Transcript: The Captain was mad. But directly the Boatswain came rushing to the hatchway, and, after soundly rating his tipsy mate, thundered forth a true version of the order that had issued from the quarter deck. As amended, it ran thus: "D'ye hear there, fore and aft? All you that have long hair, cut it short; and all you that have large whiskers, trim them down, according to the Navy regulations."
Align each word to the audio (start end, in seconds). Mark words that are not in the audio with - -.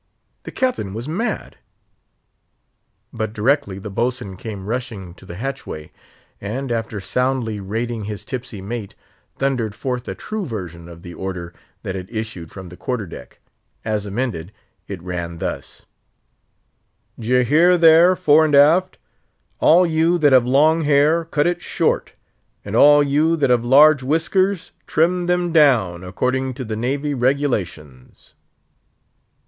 The 0.45 0.51
Captain 0.51 0.95
was 0.95 1.07
mad. 1.07 1.57
But 3.13 3.33
directly 3.33 3.77
the 3.77 3.91
Boatswain 3.91 4.35
came 4.35 4.65
rushing 4.65 5.13
to 5.13 5.27
the 5.27 5.35
hatchway, 5.35 5.91
and, 6.41 6.71
after 6.71 6.99
soundly 6.99 7.59
rating 7.59 8.05
his 8.05 8.25
tipsy 8.25 8.61
mate, 8.63 8.95
thundered 9.37 9.75
forth 9.75 10.07
a 10.07 10.15
true 10.15 10.43
version 10.43 10.89
of 10.89 11.03
the 11.03 11.13
order 11.13 11.53
that 11.83 11.93
had 11.93 12.09
issued 12.09 12.49
from 12.49 12.69
the 12.69 12.77
quarter 12.77 13.05
deck. 13.05 13.41
As 13.85 14.07
amended, 14.07 14.51
it 14.87 15.03
ran 15.03 15.37
thus: 15.37 15.85
"D'ye 17.19 17.43
hear 17.43 17.77
there, 17.77 18.15
fore 18.15 18.45
and 18.45 18.55
aft? 18.55 18.97
All 19.59 19.85
you 19.85 20.17
that 20.17 20.33
have 20.33 20.47
long 20.47 20.81
hair, 20.81 21.25
cut 21.25 21.45
it 21.45 21.61
short; 21.61 22.13
and 22.65 22.75
all 22.75 23.03
you 23.03 23.35
that 23.35 23.51
have 23.51 23.63
large 23.63 24.01
whiskers, 24.01 24.71
trim 24.87 25.27
them 25.27 25.51
down, 25.53 26.03
according 26.03 26.55
to 26.55 26.65
the 26.65 26.75
Navy 26.75 27.13
regulations." 27.13 28.33